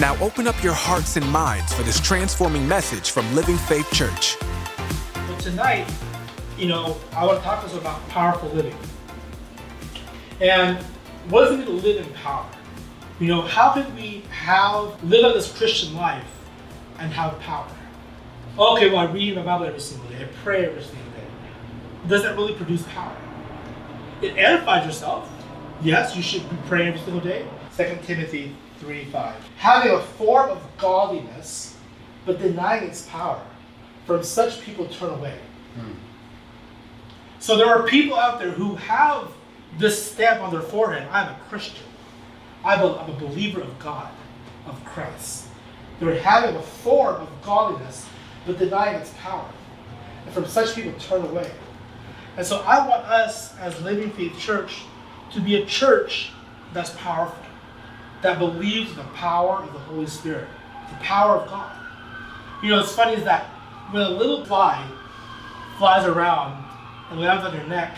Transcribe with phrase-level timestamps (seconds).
[0.00, 4.36] Now open up your hearts and minds for this transforming message from Living Faith Church.
[5.26, 5.92] But tonight,
[6.56, 8.76] you know, I want to talk to us about powerful living.
[10.40, 10.78] And
[11.30, 12.48] what does it mean to live in power?
[13.18, 16.24] You know, how can we have live out this Christian life
[17.00, 17.66] and have power?
[18.56, 20.22] Okay, well, I read my Bible every single day.
[20.22, 21.26] I pray every single day.
[22.06, 23.16] Does that really produce power?
[24.22, 25.28] It edifies yourself.
[25.82, 27.48] Yes, you should be praying every single day.
[27.72, 29.34] Second Timothy 3 5.
[29.58, 31.76] Having a form of godliness,
[32.24, 33.42] but denying its power.
[34.06, 35.38] From such people turn away.
[35.74, 35.92] Hmm.
[37.40, 39.30] So there are people out there who have
[39.76, 41.84] this stamp on their forehead I'm a Christian.
[42.64, 44.10] I'm a, I'm a believer of God,
[44.66, 45.46] of Christ.
[46.00, 48.06] They're having a form of godliness,
[48.46, 49.48] but denying its power.
[50.24, 51.50] And from such people turn away.
[52.36, 54.82] And so I want us as Living Faith Church
[55.32, 56.30] to be a church
[56.72, 57.44] that's powerful,
[58.22, 60.48] that believes in the power of the Holy Spirit,
[60.90, 61.72] the power of God.
[62.62, 63.44] You know, it's funny is that
[63.90, 64.84] when a little fly
[65.78, 66.64] flies around
[67.10, 67.96] and lands on your neck,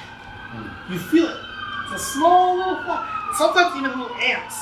[0.91, 1.37] you feel it.
[1.85, 3.07] It's a small little fly.
[3.39, 4.57] Sometimes even little ants.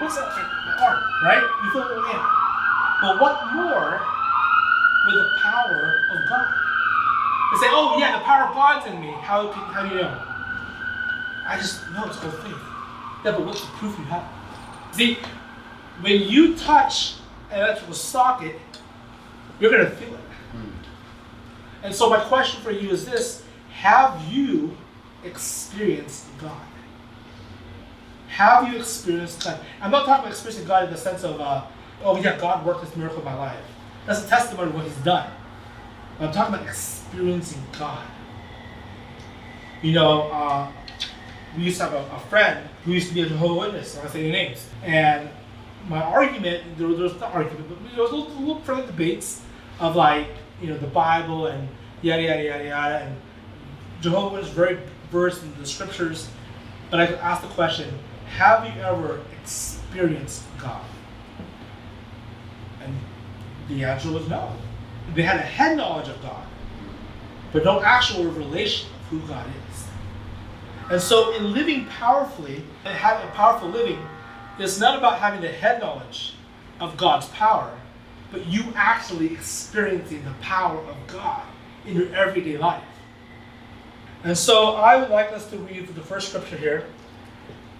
[0.00, 0.26] What's that?
[0.26, 1.42] Like my arm, right?
[1.64, 2.26] You feel a little ant.
[3.02, 4.00] But what more
[5.06, 6.48] with the power of God?
[7.52, 9.12] They say, oh yeah, the power of God's in me.
[9.20, 10.18] How, can, how do you know?
[11.46, 12.56] I just know it's called faith.
[13.24, 14.24] Yeah, but what's the proof you have?
[14.94, 15.18] See,
[16.02, 17.16] when you touch
[17.50, 18.56] an electrical socket,
[19.58, 20.20] you're going to feel it.
[21.82, 24.76] And so my question for you is this Have you
[25.24, 26.60] experienced God?
[28.28, 29.58] Have you experienced God?
[29.80, 31.64] I'm not talking about experiencing God in the sense of, uh,
[32.04, 33.64] oh yeah, God worked this miracle in my life.
[34.06, 35.28] That's a testimony of what He's done.
[36.18, 38.06] But I'm talking about experiencing God.
[39.82, 40.72] You know, uh,
[41.56, 43.96] we used to have a, a friend who used to be a Jehovah's Witness.
[43.96, 44.66] I'm not saying names.
[44.82, 45.28] And
[45.88, 49.42] my argument, there was, not argument, but there was little, little friendly debates
[49.80, 50.28] of like,
[50.60, 51.68] you know, the Bible and
[52.02, 52.96] yada yada yada yada.
[53.04, 53.16] And
[54.00, 54.78] Jehovah was very
[55.10, 56.28] versed in the scriptures.
[56.90, 57.92] But I asked the question,
[58.36, 60.84] have you ever experienced God?
[62.82, 62.94] And
[63.68, 64.52] the answer was no.
[65.14, 66.46] They had a head knowledge of God,
[67.52, 69.86] but no actual revelation of who God is.
[70.90, 73.98] And so, in living powerfully and having a powerful living,
[74.58, 76.34] it's not about having the head knowledge
[76.78, 77.72] of God's power,
[78.30, 81.42] but you actually experiencing the power of God
[81.86, 82.84] in your everyday life.
[84.24, 86.84] And so, I would like us to read the first scripture here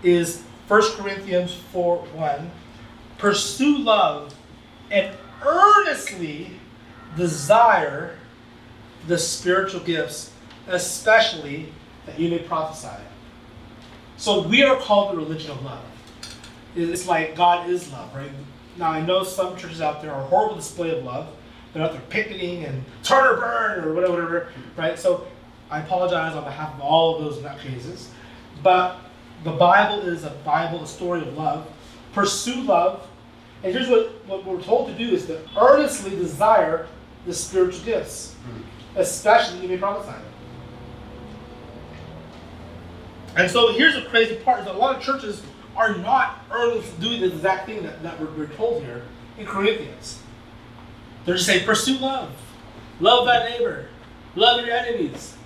[0.03, 2.51] is 1 Corinthians 4 1.
[3.19, 4.35] Pursue love
[4.91, 6.59] and earnestly
[7.17, 8.17] desire
[9.07, 10.33] the spiritual gifts,
[10.67, 11.73] especially
[12.07, 13.03] that you may prophesy.
[14.17, 15.85] So we are called the religion of love.
[16.77, 18.31] It's like God is love, right?
[18.77, 21.29] Now I know some churches out there are a horrible display of love.
[21.73, 24.99] They're out there picketing and turn or burn or whatever, whatever, right?
[24.99, 25.27] So
[25.71, 28.09] I apologize on behalf of all of those nutcases.
[28.63, 28.99] But
[29.43, 31.67] the Bible is a Bible, a story of love.
[32.13, 33.07] Pursue love.
[33.63, 36.87] And here's what, what we're told to do is to earnestly desire
[37.27, 38.63] the spiritual gifts, hmm.
[38.97, 40.17] especially you may prophesy.
[43.37, 45.43] And so here's the crazy part: is a lot of churches
[45.77, 49.03] are not earnestly doing the exact thing that, that we're, we're told here
[49.39, 50.21] in Corinthians.
[51.25, 52.31] They're just saying, pursue love,
[53.01, 53.89] love thy neighbor,
[54.37, 55.37] love your enemies,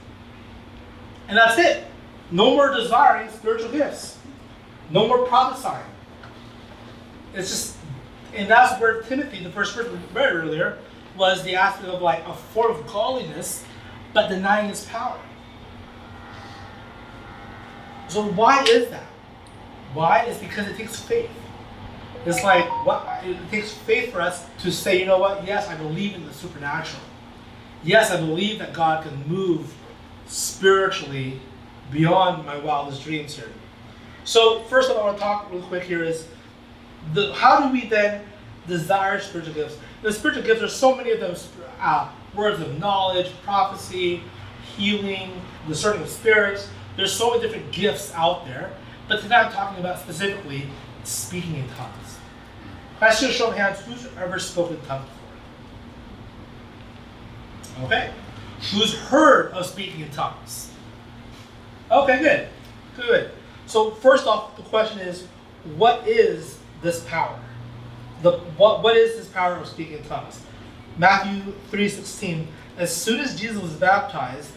[1.28, 1.86] and that's it.
[2.30, 4.18] No more desiring spiritual gifts,
[4.90, 5.86] no more prophesying.
[7.32, 7.76] It's just,
[8.34, 10.78] and that's where Timothy, the first verse we read earlier,
[11.16, 13.64] was the aspect of like a form of godliness,
[14.12, 15.18] but denying its power.
[18.08, 19.06] So why is that?
[19.94, 20.20] Why?
[20.22, 21.30] It's because it takes faith.
[22.26, 25.46] It's like what it takes faith for us to say, you know what?
[25.46, 27.02] Yes, I believe in the supernatural.
[27.84, 29.72] Yes, I believe that God can move
[30.26, 31.40] spiritually
[31.90, 33.48] beyond my wildest dreams here.
[34.24, 36.26] So first of all, I want to talk real quick here is
[37.14, 38.24] the how do we then
[38.66, 39.78] desire spiritual gifts?
[40.02, 41.34] The spiritual gifts, are so many of them
[41.80, 44.22] uh, words of knowledge, prophecy,
[44.76, 46.68] healing, discerning of spirits.
[46.98, 48.72] There's so many different gifts out there.
[49.06, 50.68] But tonight I'm talking about specifically
[51.04, 52.18] speaking in tongues.
[52.98, 55.08] Question show of hands, who's ever spoken in tongues
[57.70, 57.84] before?
[57.84, 58.10] Okay.
[58.72, 60.72] Who's heard of speaking in tongues?
[61.88, 62.48] Okay, good.
[62.96, 63.30] Good.
[63.66, 65.28] So first off, the question is,
[65.76, 67.38] what is this power?
[68.22, 70.40] The what what is this power of speaking in tongues?
[70.96, 72.48] Matthew 3:16.
[72.76, 74.50] As soon as Jesus was baptized,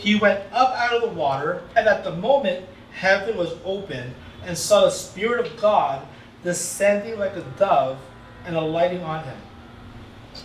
[0.00, 4.14] he went up out of the water, and at the moment heaven was opened,
[4.44, 6.06] and saw the Spirit of God
[6.42, 7.98] descending like a dove
[8.46, 9.36] and alighting on him.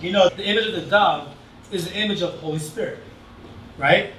[0.01, 1.33] You know, the image of the dove
[1.71, 2.99] is the image of the Holy Spirit,
[3.77, 4.11] right?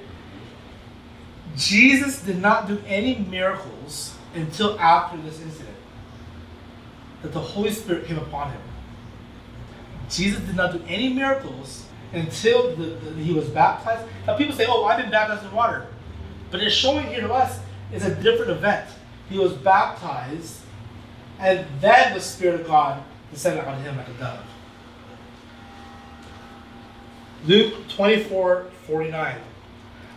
[1.55, 5.77] Jesus did not do any miracles until after this incident
[7.23, 8.61] that the Holy Spirit came upon him.
[10.09, 14.06] Jesus did not do any miracles until the, the, he was baptized.
[14.26, 15.87] Now people say, "Oh, I've been baptized in water,"
[16.50, 17.58] but it's showing here to us
[17.93, 18.88] is a different event.
[19.29, 20.61] He was baptized,
[21.38, 24.41] and then the Spirit of God descended on him like a dove.
[27.44, 29.37] Luke 24, 49.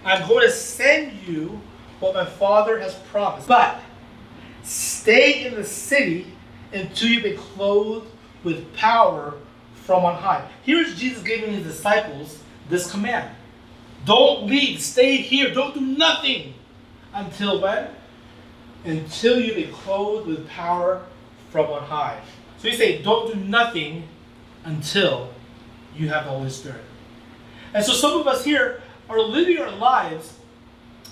[0.05, 1.59] I'm going to send you
[1.99, 3.81] what my Father has promised, but
[4.63, 6.27] stay in the city
[6.73, 8.07] until you've been clothed
[8.43, 9.33] with power
[9.89, 10.47] from on high.
[10.61, 13.27] Here's Jesus giving his disciples this command.
[14.05, 16.53] Don't leave, stay here, don't do nothing
[17.11, 17.87] until when?
[18.85, 21.03] Until you be clothed with power
[21.49, 22.21] from on high.
[22.59, 24.07] So you say, don't do nothing
[24.63, 25.33] until
[25.95, 26.83] you have the Holy Spirit.
[27.73, 30.37] And so some of us here are living our lives,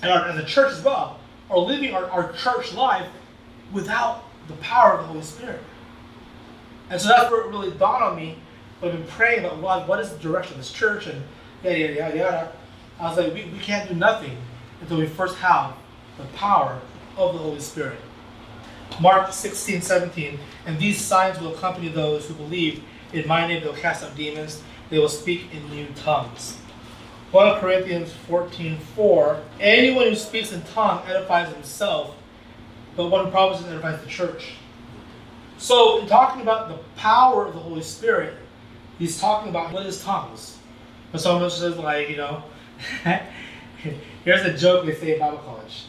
[0.02, 1.18] and our, as a church as well,
[1.50, 3.08] are living our, our church life
[3.72, 5.64] without the power of the Holy Spirit.
[6.90, 8.38] And so that's where it really dawned on me.
[8.80, 11.24] I've been praying about God, what is the direction of this church, and
[11.64, 12.52] yada, yada, yada, yada.
[13.00, 14.36] I was like, we, we can't do nothing
[14.80, 15.74] until we first have
[16.16, 16.80] the power
[17.16, 17.98] of the Holy Spirit.
[19.00, 22.82] Mark 16, 17, and these signs will accompany those who believe.
[23.12, 26.56] In my name they'll cast out demons, they will speak in new tongues.
[27.32, 32.16] 1 Corinthians 14, 4, anyone who speaks in tongue edifies himself,
[32.96, 34.52] but one who prophesies edifies the church.
[35.58, 38.34] So, in talking about the power of the Holy Spirit,
[38.98, 40.58] he's talking about what is tongues.
[41.12, 42.42] But someone says, like, you know,
[44.24, 45.84] here's a joke they say in Bible college.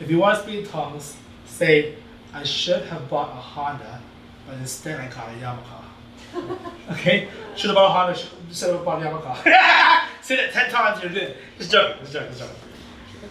[0.00, 1.16] If you want to speak in tongues,
[1.46, 1.94] say,
[2.32, 4.00] I should have bought a Honda,
[4.46, 6.58] but instead I got a Yamaha.
[6.92, 7.28] okay?
[7.54, 8.18] Should have bought a Honda,
[8.52, 10.08] should have bought a Yamaha.
[10.22, 11.36] Say that 10 times, you're good.
[11.58, 12.56] Just joking, just joking, just joking.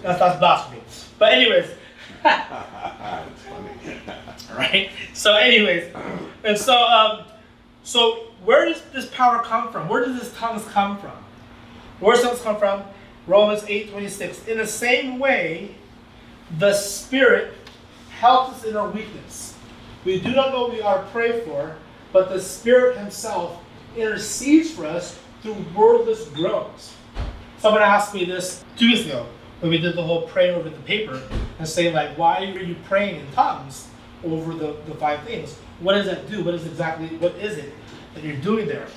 [0.02, 0.82] That's, that's blasphemy.
[1.20, 1.66] But anyways.
[2.24, 4.00] That's funny.
[4.58, 4.90] right?
[5.14, 5.94] So anyways,
[6.44, 7.26] and so, um,
[7.84, 9.88] so where does this power come from?
[9.88, 11.12] Where does this tongues come from?
[12.00, 12.84] Where does tongues come from?
[13.28, 14.48] Romans 8, 26.
[14.48, 15.76] In the same way,
[16.60, 17.54] the Spirit
[18.20, 19.56] helps us in our weakness.
[20.06, 21.76] We do not know what we are to pray for,
[22.12, 23.64] but the Spirit Himself
[23.96, 26.94] intercedes for us through wordless groans.
[27.60, 29.26] Someone asked me this two weeks ago
[29.62, 31.22] when we did the whole prayer over the paper
[31.60, 33.88] and saying like, why are you praying in tongues
[34.24, 35.56] over the, the five things?
[35.84, 36.44] What does that do?
[36.44, 37.74] What is exactly what is it
[38.16, 38.88] that you're doing there?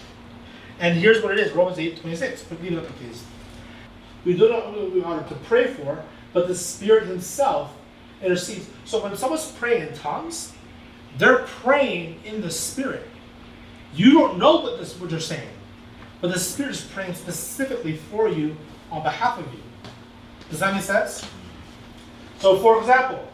[0.79, 2.45] And here's what it is, Romans 8, 26.
[2.63, 3.25] Leave it up, please.
[4.25, 6.03] We do not know what we are to pray for,
[6.33, 7.77] but the Spirit Himself
[8.23, 8.69] intercedes.
[8.85, 10.53] So when someone's praying in tongues,
[11.19, 13.09] they're praying in the Spirit.
[13.95, 15.49] You don't know what this what they're saying,
[16.21, 18.57] but the Spirit is praying specifically for you
[18.91, 19.61] on behalf of you.
[20.51, 21.27] Does that make sense?
[22.39, 23.27] So, for example,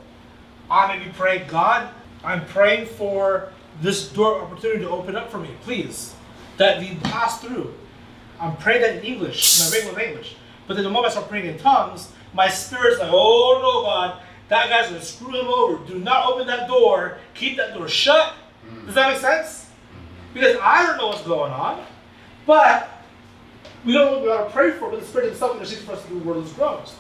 [0.71, 1.93] I may be praying, God,
[2.25, 6.15] I'm praying for this door opportunity to open up for me, please,
[6.57, 7.75] that we pass through.
[8.41, 10.37] I'm praying that in English, my regular language.
[10.67, 14.23] But then the moment I start praying in tongues, my spirit's like, oh no, God,
[14.49, 15.85] that guy's gonna screw him over.
[15.87, 17.19] Do not open that door.
[17.35, 18.35] Keep that door shut.
[18.67, 18.87] Mm-hmm.
[18.87, 19.67] Does that make sense?
[20.35, 21.85] Because I don't know what's going on,
[22.47, 22.89] but
[23.85, 25.93] we don't know what we ought to pray for, but the Spirit Himself intercedes for
[25.93, 26.95] us to do wordless groans.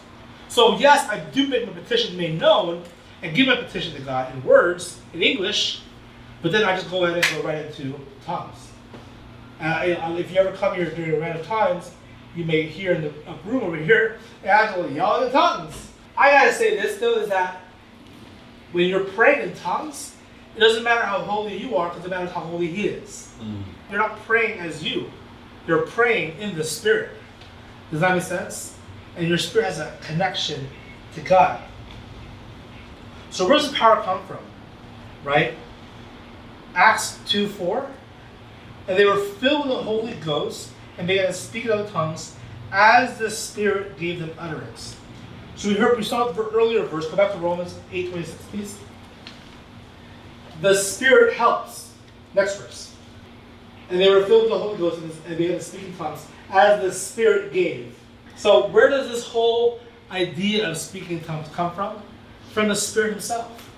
[0.48, 2.82] So yes, I do make my petition made known
[3.22, 5.82] and give my petition to God in words, in English,
[6.42, 8.70] but then I just go ahead and go right into tongues.
[9.60, 9.82] Uh,
[10.18, 11.92] if you ever come here during a random times,
[12.34, 13.12] you may hear in the
[13.44, 15.90] room over here, Angela yelling in tongues.
[16.16, 17.60] I gotta say this though is that
[18.72, 20.16] when you're praying in tongues,
[20.56, 23.30] it doesn't matter how holy you are, it matters how holy He is.
[23.40, 23.62] Mm.
[23.90, 25.10] You're not praying as you,
[25.66, 27.10] you're praying in the Spirit.
[27.90, 28.74] Does that make sense?
[29.16, 30.66] And your spirit has a connection
[31.14, 31.62] to God.
[33.32, 34.38] So where does the power come from?
[35.24, 35.54] Right?
[36.74, 37.90] Acts 2 4.
[38.88, 42.36] And they were filled with the Holy Ghost and began to speak in other tongues
[42.70, 44.96] as the Spirit gave them utterance.
[45.56, 47.08] So we heard we saw the earlier verse.
[47.08, 48.78] Go back to Romans 8 26, please.
[50.60, 51.94] The Spirit helps.
[52.34, 52.94] Next verse.
[53.88, 56.82] And they were filled with the Holy Ghost and, began to speak in tongues as
[56.82, 57.98] the Spirit gave.
[58.36, 62.02] So, where does this whole idea of speaking in tongues come from?
[62.52, 63.70] From the Spirit Himself.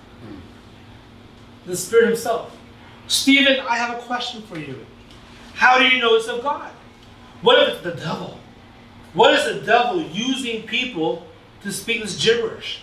[1.66, 2.56] The Spirit Himself.
[3.06, 4.84] Stephen, I have a question for you.
[5.54, 6.70] How do you know it's of God?
[7.42, 8.38] What if the devil?
[9.12, 11.26] What is the devil using people
[11.62, 12.80] to speak this gibberish?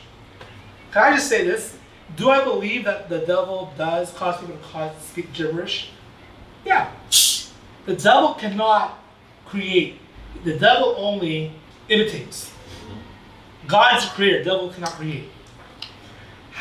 [0.91, 1.77] Can I just say this?
[2.15, 5.89] Do I believe that the devil does cause people to speak gibberish?
[6.65, 6.91] Yeah.
[7.85, 8.99] The devil cannot
[9.45, 9.99] create.
[10.43, 11.53] The devil only
[11.89, 12.51] imitates.
[13.67, 14.43] God's creator.
[14.43, 15.29] Devil cannot create.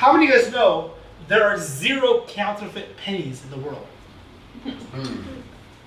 [0.01, 0.93] How many of you guys know
[1.29, 3.87] there are zero counterfeit pennies in the world?
[4.65, 5.41] Hmm.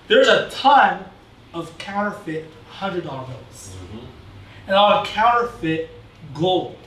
[0.08, 1.04] There's a ton
[1.52, 4.06] of counterfeit hundred dollar bills, mm-hmm.
[4.68, 5.90] and a lot of counterfeit
[6.36, 6.78] gold.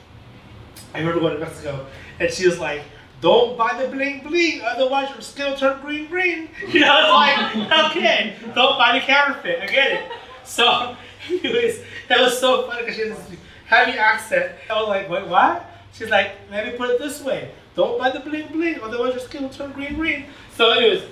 [0.94, 1.86] I remember going to Mexico,
[2.20, 2.82] and she was like,
[3.20, 7.56] "Don't buy the bling bling, otherwise your skin will turn green green." You know, it's
[7.56, 9.62] like, okay, don't buy the counterfeit.
[9.62, 10.12] I get it.
[10.44, 10.94] So,
[11.28, 14.52] anyways, that was so funny because she has this heavy accent.
[14.70, 18.10] I was like, "Wait, what?" She's like, "Let me put it this way: Don't buy
[18.10, 21.02] the bling bling, otherwise your skin will turn green green." So, anyways,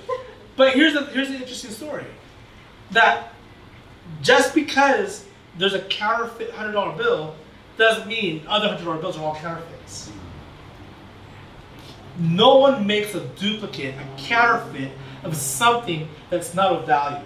[0.56, 2.04] but here's a here's an interesting story
[2.90, 3.32] that
[4.22, 5.24] just because
[5.56, 7.34] there's a counterfeit hundred dollar bill
[7.78, 10.10] doesn't mean other hundred dollar bills are all counterfeits.
[12.18, 14.92] No one makes a duplicate, a counterfeit
[15.24, 17.24] of something that's not of value.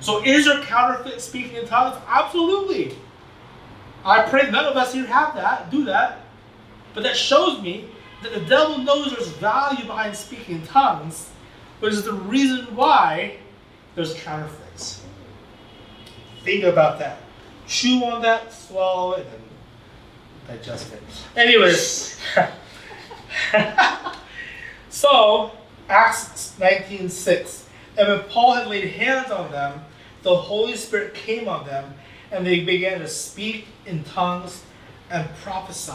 [0.00, 1.96] So is there counterfeit speaking in tongues?
[2.08, 2.96] Absolutely.
[4.04, 6.20] I pray none of us here have that, do that.
[6.92, 7.88] But that shows me
[8.22, 11.30] that the devil knows there's value behind speaking in tongues,
[11.80, 13.38] which is the reason why
[13.94, 15.02] there's counterfeits.
[16.42, 17.18] Think about that.
[17.66, 19.26] Chew on that, swallow it,
[20.48, 21.02] and digest it.
[21.36, 22.20] Anyways,
[24.90, 25.52] so
[25.88, 27.64] Acts 19:6,
[27.96, 29.82] and when Paul had laid hands on them,
[30.22, 31.94] the Holy Spirit came on them,
[32.30, 34.62] and they began to speak in tongues
[35.10, 35.92] and prophesy.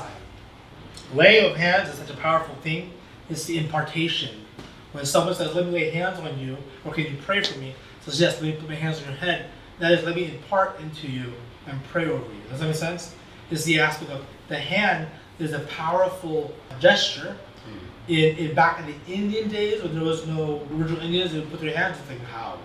[1.13, 2.91] Laying of hands is such a powerful thing.
[3.29, 4.45] It's the impartation.
[4.91, 7.75] When someone says, "Let me lay hands on you," or "Can you pray for me?"
[8.01, 9.45] says, "Yes, let me put my hands on your head."
[9.79, 11.33] That is, let me impart into you
[11.67, 12.41] and pray over you.
[12.49, 13.13] Does that make sense?
[13.49, 15.07] Is the aspect of the hand
[15.39, 17.37] is a powerful gesture.
[17.65, 18.11] Hmm.
[18.11, 21.51] In, in back in the Indian days when there was no original Indians, they would
[21.51, 22.57] put their hands and think how,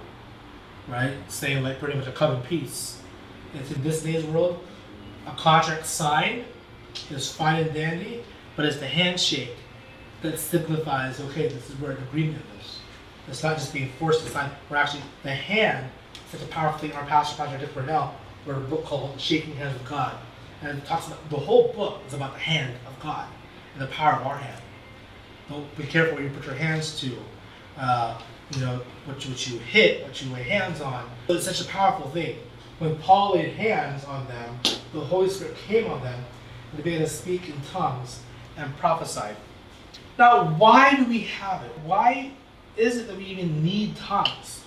[0.88, 1.12] right?
[1.28, 3.00] Saying like pretty much a come in peace.
[3.54, 4.62] It's in this day's world,
[5.26, 6.44] a contract signed
[7.10, 8.22] is fine and dandy,
[8.56, 9.56] but it's the handshake
[10.22, 12.78] that signifies okay, this is where an agreement is.
[13.28, 14.50] It's not just being forced to sign.
[14.68, 15.90] We're actually the hand.
[16.30, 16.92] Such a powerful thing.
[16.92, 18.14] Our pastor, Pastor Dick Bernal,
[18.46, 20.16] wrote a book called Shaking Hands with God,
[20.62, 23.28] and it talks about the whole book is about the hand of God
[23.72, 24.62] and the power of our hand.
[25.48, 27.16] Don't be careful where you put your hands to.
[27.78, 28.18] Uh,
[28.54, 31.08] you know what you, what you hit, what you lay hands on.
[31.28, 32.38] It's such a powerful thing.
[32.84, 34.58] When Paul laid hands on them,
[34.92, 36.22] the Holy Spirit came on them,
[36.70, 38.20] and they began to speak in tongues
[38.58, 39.36] and prophesied.
[40.18, 41.72] Now, why do we have it?
[41.86, 42.32] Why
[42.76, 44.60] is it that we even need tongues?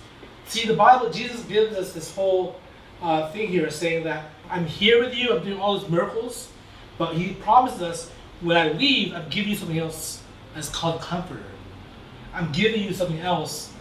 [0.47, 2.59] See, the Bible, Jesus gives us this whole
[3.03, 6.51] uh, thing here saying that I'm here with you, I'm doing all these miracles,
[6.97, 10.23] but He promises us when I leave, I'm giving you something else
[10.55, 11.43] that's called Comforter.
[12.33, 13.71] I'm giving you something else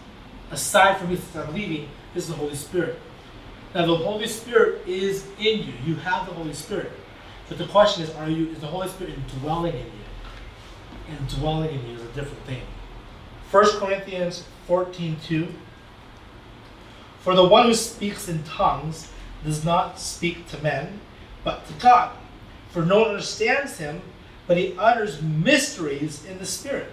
[0.50, 1.88] aside from me since I'm leaving.
[2.12, 2.98] This is the Holy Spirit.
[3.76, 5.74] Now, the Holy Spirit is in you.
[5.84, 6.90] You have the Holy Spirit.
[7.46, 11.10] But the question is, are you is the Holy Spirit dwelling in you?
[11.10, 12.62] And dwelling in you is a different thing.
[13.50, 15.48] 1 Corinthians 14 2.
[17.20, 19.10] For the one who speaks in tongues
[19.44, 20.98] does not speak to men,
[21.44, 22.16] but to God.
[22.70, 24.00] For no one understands him,
[24.46, 26.90] but he utters mysteries in the Spirit.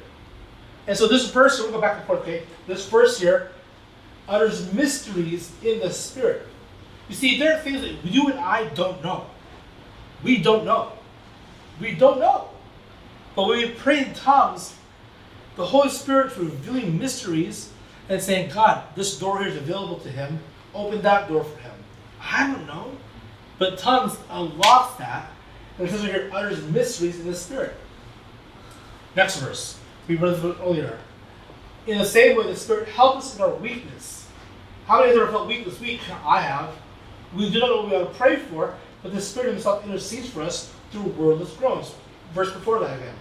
[0.87, 2.43] And so this verse, we'll go back and forth, okay?
[2.67, 3.51] This verse here
[4.27, 6.49] utters mysteries in the Spirit.
[7.09, 9.27] You see, there are things that you and I don't know.
[10.23, 10.93] We don't know.
[11.79, 12.49] We don't know.
[13.35, 14.75] But when we pray in tongues,
[15.55, 17.71] the Holy Spirit's revealing mysteries
[18.09, 20.39] and saying, God, this door here is available to him.
[20.73, 21.73] Open that door for him.
[22.21, 22.91] I don't know.
[23.59, 25.29] But tongues unlocks that.
[25.77, 27.75] And it says here, utters mysteries in the Spirit.
[29.15, 29.77] Next verse.
[30.07, 30.99] We read this earlier.
[31.85, 34.27] In the same way, the Spirit helps us in our weakness.
[34.87, 36.01] How many of you have felt weak this week?
[36.25, 36.73] I have.
[37.35, 40.29] We do not know what we ought to pray for, but the Spirit Himself intercedes
[40.29, 41.93] for us through wordless groans.
[42.33, 43.15] Verse before that again.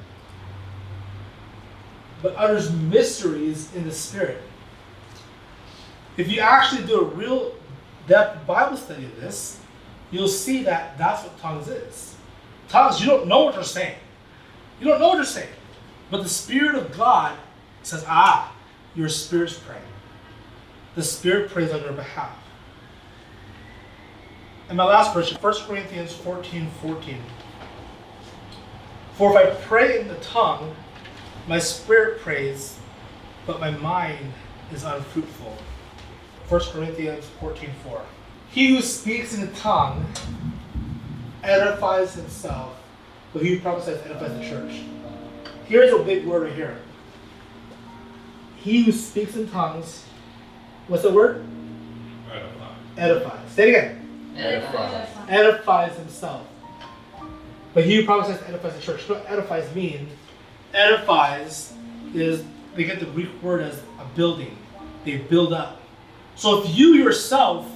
[2.22, 4.40] But utters mysteries in the Spirit.
[6.16, 7.54] If you actually do a real
[8.06, 9.58] depth Bible study of this,
[10.10, 12.14] you'll see that that's what tongues is.
[12.68, 13.96] Tongues, you don't know what they're saying.
[14.80, 15.48] You don't know what they're saying.
[16.10, 17.36] But the Spirit of God
[17.82, 18.54] says, ah,
[18.94, 19.82] your spirit's praying.
[20.94, 22.36] the Spirit prays on your behalf.
[24.72, 27.18] And my last verse, 1 Corinthians 14 14.
[29.12, 30.74] For if I pray in the tongue,
[31.46, 32.78] my spirit prays,
[33.46, 34.32] but my mind
[34.72, 35.58] is unfruitful.
[36.48, 38.00] 1 Corinthians 14 4.
[38.50, 40.06] He who speaks in the tongue
[41.42, 42.74] edifies himself,
[43.34, 44.80] but he who prophesies edifies the church.
[45.66, 46.78] Here's a big word right here.
[48.56, 50.06] He who speaks in tongues,
[50.88, 51.44] what's the word?
[52.32, 52.72] Edify.
[52.96, 53.50] Edifies.
[53.50, 54.01] Say it again.
[54.36, 55.06] Edify.
[55.28, 56.46] Edifies himself.
[57.74, 59.08] But he who prophesies edifies the church.
[59.08, 60.08] What edifies mean?
[60.74, 61.72] Edifies
[62.14, 64.56] is they get the Greek word as a building.
[65.04, 65.80] They build up.
[66.34, 67.66] So if you yourself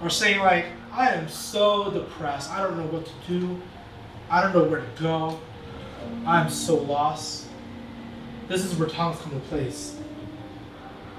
[0.00, 3.60] are saying like, I am so depressed, I don't know what to do,
[4.28, 5.40] I don't know where to go,
[6.26, 7.46] I'm so lost.
[8.48, 9.96] This is where tongues come into place.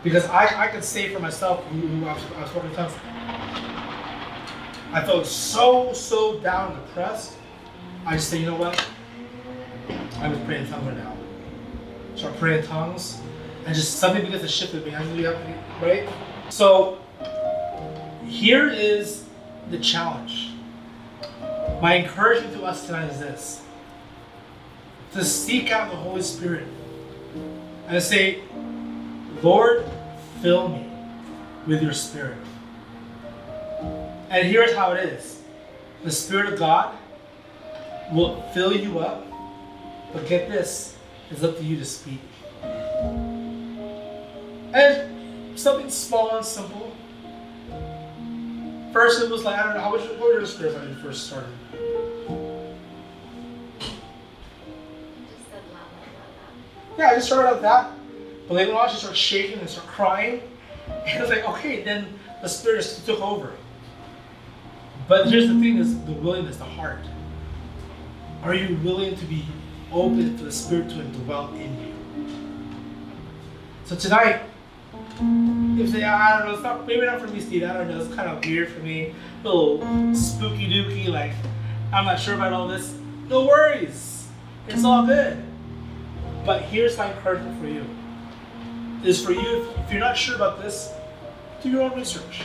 [0.03, 2.93] Because I, I can say for myself, who, who I've, I've spoken tongues,
[4.93, 7.33] I felt so, so down and depressed.
[8.05, 8.79] I just say, you know what?
[10.19, 11.17] I was praying in tongues right now.
[12.15, 13.19] Start praying in tongues,
[13.65, 14.95] and just something begins to shift in me.
[14.95, 15.49] I
[15.81, 16.07] right?
[16.49, 16.99] So,
[18.27, 19.25] here is
[19.71, 20.51] the challenge.
[21.81, 23.63] My encouragement to us tonight is this
[25.13, 26.67] to seek out the Holy Spirit
[27.87, 28.41] and say,
[29.41, 29.85] Lord,
[30.41, 30.87] fill me
[31.65, 32.37] with your Spirit.
[34.33, 35.43] And here's how it is
[36.03, 36.97] the Spirit of God
[38.11, 39.27] will fill you up,
[40.11, 40.97] but get this,
[41.29, 42.19] it's up to you to speak.
[44.73, 46.95] And something small and simple.
[48.91, 50.95] First, it was like, I don't know, how much, what were your spirits when you
[50.95, 51.53] first started?
[56.97, 57.91] Yeah, I just started out that.
[58.47, 60.41] But later on, she started shaking and started crying.
[61.05, 62.07] And I was like, okay, then
[62.41, 63.53] the spirit took over.
[65.07, 66.99] But here's the thing is the willingness, the heart.
[68.43, 69.45] Are you willing to be
[69.91, 71.93] open for the spirit to dwell in you?
[73.85, 74.41] So tonight,
[75.77, 77.63] if say, I don't know, it's not maybe not for me, Steve.
[77.63, 79.13] I don't know, it's kind of weird for me.
[79.43, 81.33] A little spooky dooky, like
[81.91, 82.95] I'm not sure about all this.
[83.27, 84.27] No worries.
[84.67, 85.43] It's all good.
[86.45, 87.85] But here's my encouragement for you.
[89.03, 90.91] Is for you, if you're not sure about this,
[91.61, 92.43] do your own research.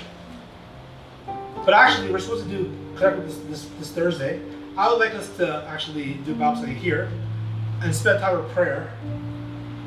[1.68, 4.40] But actually, we're supposed to do this, this, this Thursday.
[4.74, 7.11] I would like us to actually do Bible here
[7.83, 8.90] and spend time with prayer,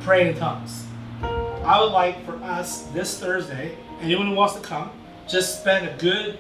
[0.02, 0.86] praying in tongues.
[1.24, 4.92] I would like for us this Thursday, anyone who wants to come,
[5.28, 6.38] just spend a good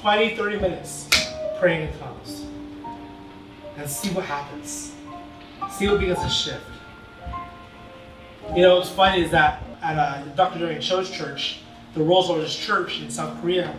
[0.00, 1.08] 20, 30 minutes
[1.60, 2.44] praying in tongues
[3.76, 4.92] and see what happens.
[5.70, 6.66] See what begins to shift.
[8.56, 10.58] You know, what's funny is that at uh, Dr.
[10.58, 11.60] Dorian Cho's church,
[11.94, 13.72] the Rolls Royce Church in South Korea,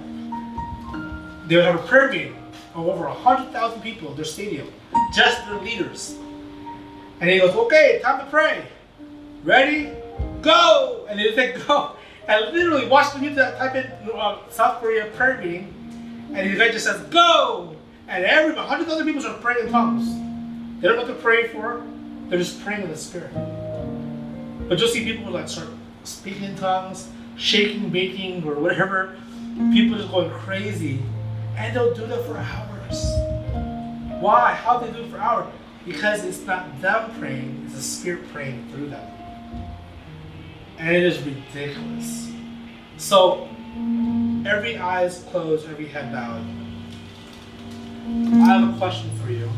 [1.53, 2.35] they would have a prayer meeting
[2.73, 4.73] of over 100,000 people in their stadium,
[5.13, 6.17] just their leaders.
[7.21, 8.65] And he goes, okay, time to pray.
[9.43, 9.91] Ready?
[10.41, 11.05] Go!
[11.07, 11.95] And they say, go.
[12.27, 13.85] And literally watch the music type in
[14.15, 17.75] uh, South Korea prayer meeting, and the guy just says, go!
[18.07, 20.07] And every 100,000 people start praying in tongues.
[20.81, 21.85] They don't know what to pray for,
[22.29, 23.31] they're just praying in the Spirit.
[24.67, 25.67] But you'll see people like start
[26.03, 29.15] speaking in tongues, shaking, baking, or whatever.
[29.71, 30.99] People just going crazy.
[31.55, 33.05] And they'll do that for hours.
[34.21, 34.53] Why?
[34.53, 35.53] How they do it for hours?
[35.85, 39.05] Because it's not them praying, it's the Spirit praying through them.
[40.77, 42.31] And it is ridiculous.
[42.97, 43.49] So,
[44.45, 46.45] every eye is closed, every head bowed.
[48.05, 49.49] I have a question for you.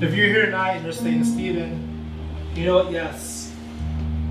[0.00, 2.06] If you're here tonight and you're saying, Stephen,
[2.54, 2.92] you know what?
[2.92, 3.54] Yes,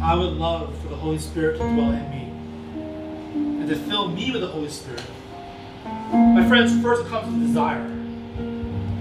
[0.01, 4.31] I would love for the Holy Spirit to dwell in me and to fill me
[4.31, 5.03] with the Holy Spirit.
[6.11, 7.85] My friends, first comes the desire.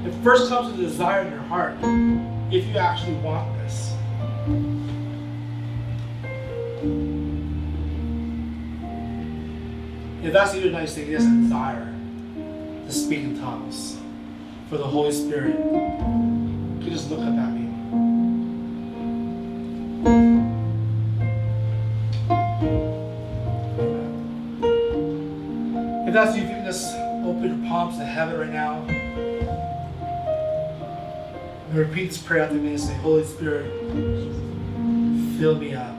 [0.06, 1.74] It first comes the desire in your heart
[2.52, 3.92] if you actually want this.
[10.22, 11.92] If that's you tonight, saying yes, a desire
[12.86, 13.98] to speak in tongues
[14.68, 17.61] for the Holy Spirit, you just look up at me.
[26.24, 28.84] That's you, if you can just open your palms to heaven right now.
[31.68, 33.72] And repeat this prayer after me and say, Holy Spirit,
[35.36, 35.96] fill me up.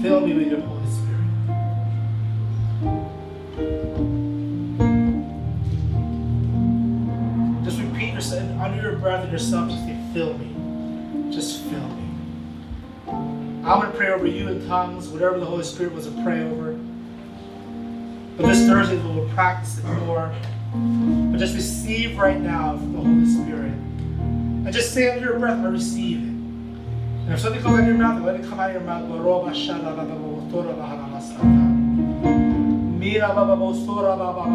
[0.00, 1.26] Fill me with your Holy Spirit.
[7.66, 11.30] Just repeat yourself under your breath and yourself, just say, fill me.
[11.30, 12.08] Just fill me.
[13.08, 16.67] I'm gonna pray over you in tongues, whatever the Holy Spirit was to pray over.
[18.38, 20.32] But this Thursday we will practice it more.
[20.72, 23.72] But just receive right now from the Holy Spirit.
[23.72, 26.28] And just say under your breath, I receive it.
[26.28, 29.08] And if something comes out of your mouth, let it come out of your mouth.
[29.08, 29.22] Baba
[33.56, 34.48] baba baba.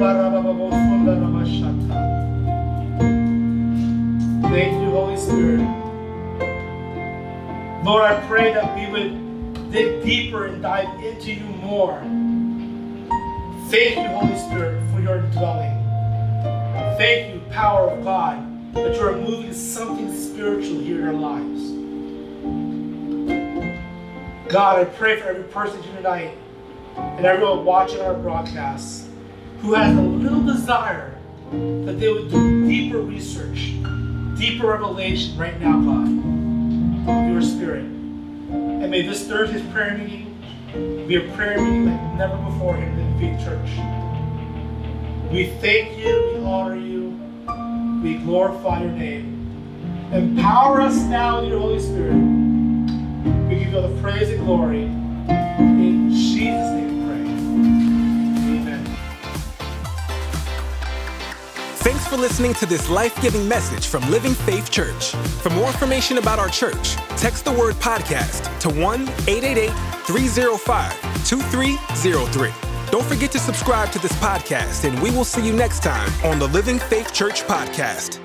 [0.00, 2.33] Para baba bosunda rabashata.
[4.50, 5.60] Thank you, Holy Spirit.
[7.84, 11.98] Lord, I pray that we would dig deeper and dive into you more.
[13.70, 15.80] Thank you, Holy Spirit, for your dwelling.
[16.96, 21.72] Thank you, power of God, that you are moving something spiritual here in our lives.
[24.52, 26.38] God, I pray for every person here tonight
[26.96, 29.06] and everyone watching our broadcast
[29.60, 31.18] who has a little desire
[31.50, 33.72] that they would do deeper research,
[34.44, 37.84] deeper revelation right now, God, your Spirit.
[37.84, 40.36] And may this Thursday's prayer meeting
[41.08, 43.70] be a prayer meeting like never before here in the Church.
[45.32, 47.18] We thank you, we honor you,
[48.02, 50.10] we glorify your name.
[50.12, 52.12] Empower us now with your Holy Spirit.
[53.48, 55.03] We give you all the praise and glory.
[62.14, 65.10] For listening to this life giving message from Living Faith Church.
[65.42, 69.70] For more information about our church, text the word podcast to 1 888
[70.06, 72.52] 305 2303.
[72.92, 76.38] Don't forget to subscribe to this podcast, and we will see you next time on
[76.38, 78.23] the Living Faith Church podcast.